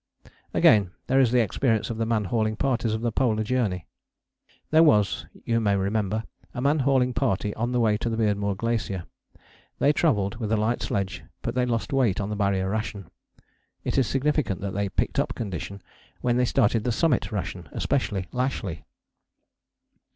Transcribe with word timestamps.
Again, 0.51 0.93
there 1.05 1.19
is 1.19 1.31
the 1.31 1.41
experience 1.43 1.91
of 1.91 1.97
the 1.99 2.07
man 2.07 2.23
hauling 2.23 2.55
parties 2.55 2.95
of 2.95 3.01
the 3.01 3.11
Polar 3.11 3.43
Journey. 3.43 3.85
There 4.71 4.81
was, 4.81 5.27
you 5.45 5.59
may 5.59 5.75
remember, 5.75 6.23
a 6.55 6.59
man 6.59 6.79
hauling 6.79 7.13
party 7.13 7.53
on 7.53 7.71
the 7.71 7.79
way 7.79 7.97
to 7.97 8.09
the 8.09 8.17
Beardmore 8.17 8.57
Glacier. 8.57 9.03
They 9.77 9.93
travelled 9.93 10.37
with 10.37 10.51
a 10.51 10.57
light 10.57 10.81
sledge 10.81 11.23
but 11.43 11.53
they 11.53 11.67
lost 11.67 11.93
weight 11.93 12.19
on 12.19 12.31
the 12.31 12.35
Barrier 12.35 12.67
ration. 12.71 13.11
It 13.83 13.99
is 13.99 14.07
significant 14.07 14.59
that 14.61 14.73
they 14.73 14.89
picked 14.89 15.19
up 15.19 15.35
condition 15.35 15.83
when 16.21 16.35
they 16.35 16.45
started 16.45 16.83
the 16.83 16.91
Summit 16.91 17.31
ration, 17.31 17.69
especially 17.71 18.25
Lashly. 18.31 18.81